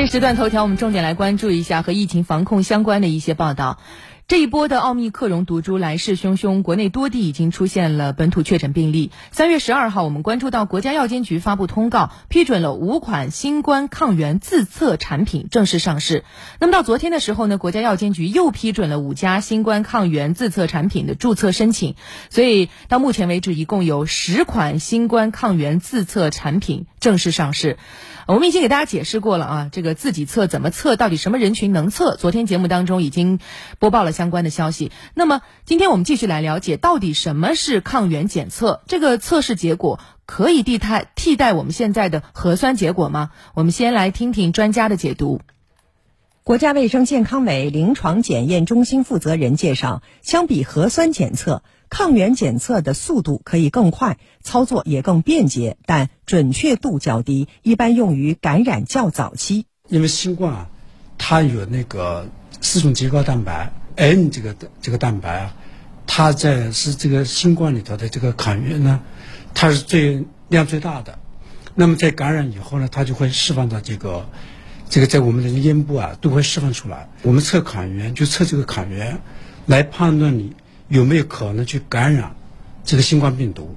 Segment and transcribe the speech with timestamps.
[0.00, 3.78] 这时段头条，我们重点来关注一下和疫情防控相关的一些报道。
[4.30, 9.10] 这一波的奥密克戎毒株来势汹汹，国内多地已经出现了本土确诊病例。
[9.32, 16.22] 三月十二号，我们关注到国家药监局发布通告，批准了五款新冠抗原自测产品正式上市。
[16.60, 21.96] 那么到昨天的时候呢，国家药监局又批准了五家新冠抗原自测产品的注册申请。
[22.28, 27.78] 所以到目前为止，一共有十款新冠抗原自测产品正式上市。
[28.26, 32.14] 我们已经给大家解释过了啊，这个自己测怎么测，到底什么人群能测？
[32.14, 33.40] 昨天节目当中已经
[33.80, 34.92] 播报了相关的消息。
[35.14, 38.82] 那么今天我们继续来了解，到底什么是抗原检测？
[38.86, 43.30] 这个测试结果可以替代替代我们现在的核酸结果吗？
[43.54, 45.40] 我们先来听听专家的解读。
[46.44, 59.64] 国家卫生健康委临床检验中心负责人介绍，相比核酸检测，抗原检测的速度可以更快，操作也更便捷，但准确度较低，一般用于感染较早期。
[59.88, 60.68] 因为新冠啊，
[61.16, 62.28] 它有那个
[62.60, 65.54] 四种结构蛋白 N 这个这个蛋白啊，
[66.06, 69.00] 它在是这个新冠里头的这个抗原呢，
[69.54, 71.18] 它是最量最大的。
[71.74, 74.26] 那么在感染以后呢，它就会释放到这个。
[74.88, 77.08] 这个在我们的咽部啊都会释放出来。
[77.22, 79.20] 我们测抗原就测这个抗原，
[79.66, 80.56] 来判断你
[80.88, 82.34] 有没有可能去感染
[82.84, 83.76] 这个新冠病毒。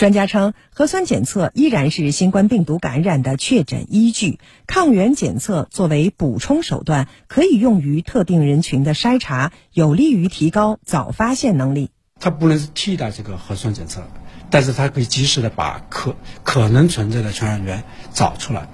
[0.00, 11.90] 专家称，核酸检测依然是新冠病毒感染的确诊依据，抗原检测作为补充手段，可以用于特定人群的筛查，有利于提高早发现能力。
[12.18, 14.02] 它不能替代这个核酸检测，
[14.48, 18.70] 但是它可以及时的把可可能存在的传染源找出来。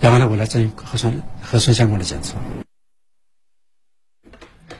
[0.00, 2.36] 然后呢，我来进行核酸核酸相关的检测。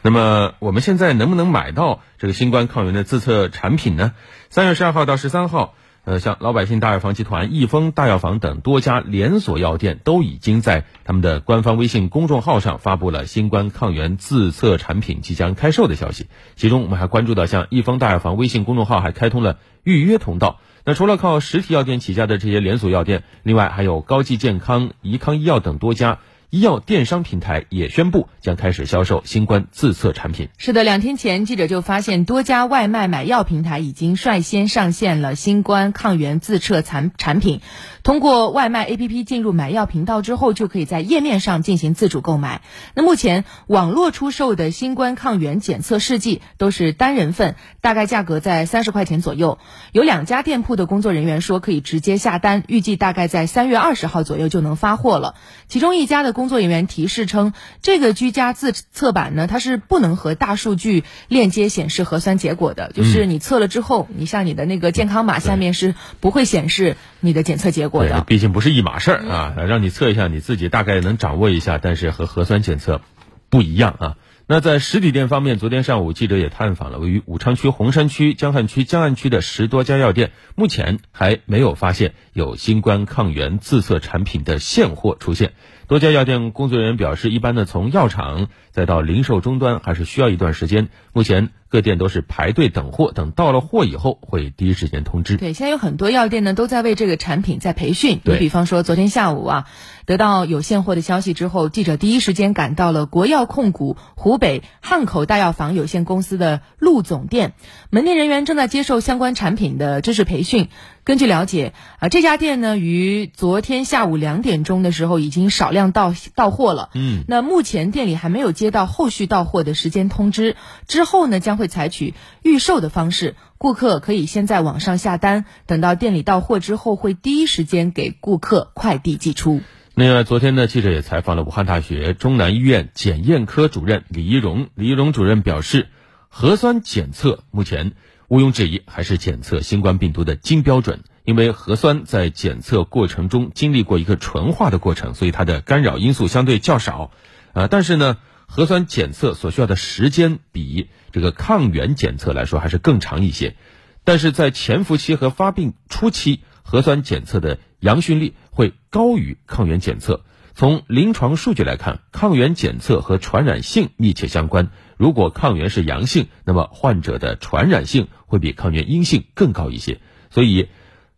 [0.00, 4.14] 那么我们现在能不能买到这个新冠抗原的自测产品呢？
[4.48, 5.74] 三月十二号到十三号，
[6.10, 16.26] 呃，像老百姓大药房集团、益丰大药房等多家连锁药店都已经在他们的官方微信公众号上发布了新冠抗原自测产品即将开售的消息。
[16.56, 20.58] 其中，我们还关注到，像益丰大药房微信公众号还开通了预约通道。
[20.84, 26.18] 那除了靠实体药店起家的这些连锁药店，另外还有高济健康、怡康医药等多家。
[26.50, 30.48] 医药电商平台也宣布将开始销售新冠自测产品。
[30.58, 37.60] 是的，两天前记者就发现多家外卖买药平台已经率先上线了新冠抗原自测产产品。
[38.02, 42.62] 通过外卖 APP 进入买药频道之后，就可以在页面上进行自主购买。
[42.94, 49.58] 那目前网络出售的新冠抗原检测试剂都是单人份，大概价格在三十块钱左右。
[49.92, 55.36] 有两家店铺的工作人员说可以直接下单，预计大概在三月二十号左右就能发货了。
[55.68, 56.39] 其中一家的。
[56.40, 57.52] 工作人员提示称，
[57.82, 62.92] 这个居家自测版呢，它是不能和大数据链接显示核酸结果的。
[62.94, 68.24] 就是你测了之后，你像你的那个健康码下面是不会显示你的检测结果的。
[68.26, 73.02] 毕竟不是一码事儿啊，让你测一下，你自己大概能掌握一下，但是和核酸检测
[73.50, 74.16] 不一样啊。
[74.52, 85.52] 那在实体店方面，昨天上午记者也探访了位于武昌区洪山区、江汉区江岸区的十多家药店，目前还没有发现有新冠抗原自测产品的现货出现。
[85.86, 90.88] 多家药店工作人员表示，一般的从药厂再到零售终端还是需要一段时间。
[91.12, 95.36] 目前各店都是排队等货，等到了货以后会第一时间通知。
[95.36, 98.20] 对，现在有很多药店呢都在为这个产品在培训。
[98.24, 99.66] 你比方说，昨天下午啊，
[100.04, 107.52] 得到有现货的消息之后，记者第一时间赶到了国药控股湖北汉口大药房有限公司的陆总店，
[107.88, 110.68] 门店人员正在接受相关产品的知识培训。
[111.02, 116.90] 根据了解，啊，这家店呢，于昨天下午两点钟的时候已经少量到到货了。
[116.94, 120.56] 嗯，那目前店里还没有接到后续到货的时间通知。
[120.86, 129.62] 之后呢，将会采取预售的方式，顾客可以先在网上下单，等到店里到货之后，会第一时间给顾客快递寄出。
[129.94, 134.68] 另外，昨天呢，记者也采访了武汉大学中南医院检验科主任李一荣。
[134.74, 135.88] 李一荣主任表示，
[136.28, 137.92] 核酸检测目前。
[138.30, 141.02] 毋庸置疑，还是检测新冠病毒的金标准。
[141.24, 147.10] 因为核酸在检测过程中经历过一个纯化的过程，所以它的干扰因素相对较少。
[147.54, 153.56] 呃，但是呢，核酸检测所需要的时间比这个抗原检测来说还是更长一些。
[154.04, 160.24] 但是在潜伏期和发病初期，核酸检测的阳性率会高于抗原检测。
[160.54, 164.70] 从临床数据来看，抗原检测和传染性密切相关。
[164.96, 170.00] 如果抗原是阳性，那么患者的传染性会比抗原阴性更高一些。
[170.30, 170.68] 所以，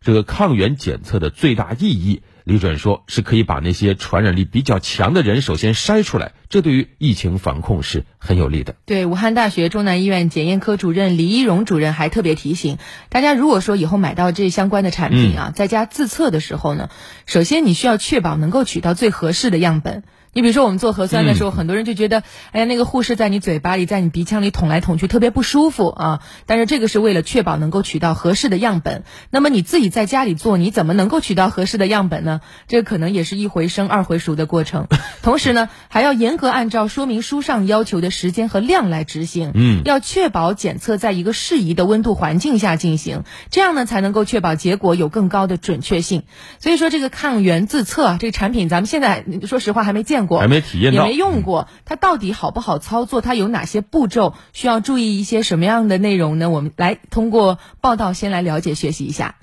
[0.01, 8.75] 这个抗原检测的最大意义，李主任说是可以把那些传染力比较强的人首先筛出来，这对于疫情防控是很有利的。
[8.85, 12.77] 对，武汉大学中南医院检验科主任李一荣主任还特别提醒
[13.09, 16.89] 大家，如果说以后买到这相关的产品啊，在家自测的时候呢，
[17.25, 20.03] 首先你需要确保能够取到最合适的样本。
[20.33, 26.21] 你比如说，我们做核酸的时候，很多人就觉得，哎呀，那个护士在你嘴巴里，在你鼻腔里捅来捅去，特别不舒服啊。
[26.47, 29.03] 但是这个是为了确保能够取到合适的样本。
[29.29, 32.41] 那么你自己在家里做，你怎么能够取到合适的样本呢？
[32.67, 34.87] 这个可能也是一回生二回熟的过程。
[35.23, 39.51] 同时呢，还要严格按照说明书上要求的时间和量来执行。
[39.55, 46.23] 嗯，要确保检测在一个适宜的温度环境下进行，这样呢才能够确保结果有更高的准确性。
[46.59, 51.05] 所以说，这个抗原自测啊，这个产品咱们现在说实话还没见过，还没体验到。
[51.05, 53.21] 也没用过，它到底好不好操作？
[53.21, 54.33] 它有哪些步骤？
[54.51, 56.49] 需要注意一些什么样的内容呢？
[56.49, 59.35] 我们来通过报道先来了解学习一下。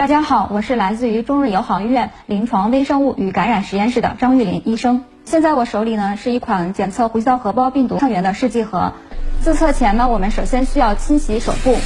[0.00, 5.04] 大家好，我是来自于中日友好医院临床微生物与感染实验室的张玉林医生。
[5.26, 8.94] 现在我手里呢是一款检测呼吸道合胞病毒抗原的试剂盒。
[9.42, 11.76] 自测前呢，我们首先需要清洗手部。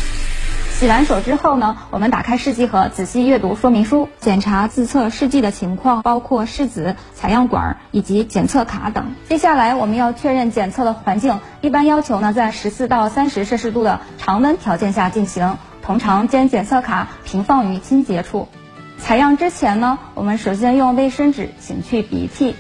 [0.71, 9.07] 洗完手之后呢，我们打开试剂盒，仔细阅读说明书，检查自测试剂的情况，包括试纸、采样管以及检测卡等。
[9.29, 15.57] 接下来我们要确认检测的环境，一般要求呢在十四到三十摄氏度的常温条件下进行。
[15.85, 18.49] 通常将检测卡平放于清洁处。
[18.97, 22.55] 采样之前呢，我们首先用卫生纸擤去鼻涕，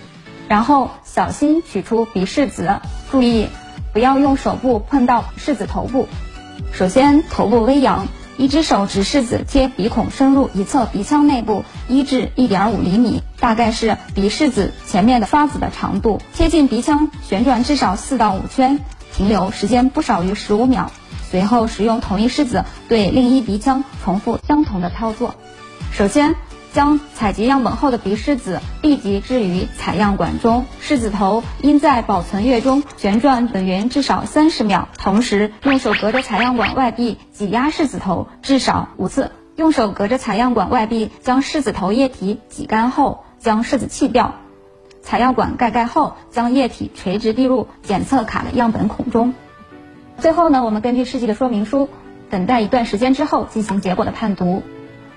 [0.46, 2.80] 然后小心取出鼻拭子，
[3.10, 3.48] 注意
[3.94, 6.06] 不要用手部碰到拭子头部。
[6.72, 18.80] 首先，头部微扬，一只手指拭子贴鼻孔深入一侧鼻腔内部一至一点五厘米，大概是鼻拭子前面的刷子的长度，贴近鼻腔旋转至少四到五圈，
[19.14, 20.90] 停留时间不少于十五秒。
[21.30, 25.34] 随后使用同一试子对另一鼻腔重复相同的操作。
[25.92, 26.34] 首先。
[26.74, 39.30] 将采集样本后的鼻拭子立即置于采样管中，拭子头应在保存液中旋转等匀至少三十秒，同时用手隔着采样管外壁挤压拭子头至少五次。
[39.54, 44.34] 用手隔着采样管外壁将拭子头液体挤干后，将拭子弃掉，
[45.00, 49.32] 采样管盖盖后，将液体垂直滴入检测卡的样本孔中。
[50.18, 51.88] 最后呢，我们根据试剂的说明书，
[52.30, 54.62] 等待一段时间之后进行结果的判读。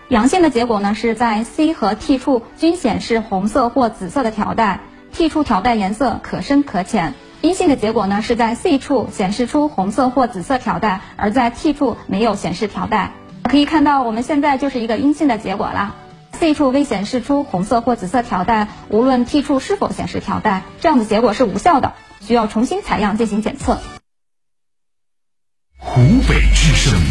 [0.09, 4.79] 阳性的结果呢，是在 C 和 T 处均显示红色或紫色的条带
[5.13, 7.13] ，T 处条带颜色可深可浅。
[7.41, 13.11] 阴性的结果呢，是在 C 处显示出红色或紫色条带，而在 T 处没有显示条带。
[13.43, 15.95] 可以看到，我们现在就是一个阴性的结果啦。
[16.33, 23.77] C 处未显示出红色或紫色条带，无论 T 处是否显示条带，这样的结果是无效的，需要重新采样进行检测。
[25.97, 27.07] 湖北之声。